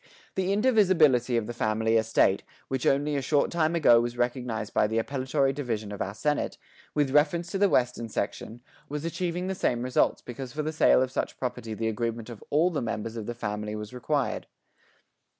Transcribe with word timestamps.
The 0.33 0.51
indivisibility 0.51 1.37
of 1.37 1.45
the 1.45 1.53
family 1.53 1.95
estate, 1.95 2.41
which 2.69 2.87
only 2.87 3.15
a 3.15 3.21
short 3.21 3.51
time 3.51 3.75
ago 3.75 4.01
was 4.01 4.17
recognised 4.17 4.73
by 4.73 4.87
the 4.87 4.97
Appellatory 4.97 5.53
Division 5.53 5.91
of 5.91 6.01
our 6.01 6.15
Senate, 6.15 6.57
with 6.95 7.11
reference 7.11 7.51
to 7.51 7.59
the 7.59 7.69
Western 7.69 8.09
Section, 8.09 8.61
was 8.89 9.05
achieving 9.05 9.45
the 9.45 9.53
same 9.53 9.83
results 9.83 10.23
because 10.23 10.53
for 10.53 10.63
the 10.63 10.73
sale 10.73 11.03
of 11.03 11.11
such 11.11 11.37
property 11.37 11.75
the 11.75 11.87
agreement 11.87 12.31
of 12.31 12.43
all 12.49 12.71
the 12.71 12.81
members 12.81 13.15
of 13.15 13.27
the 13.27 13.35
family 13.35 13.75
was 13.75 13.93
required. 13.93 14.47